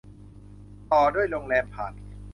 [0.91, 1.93] ต่อด้วยโรงแรมผ่าน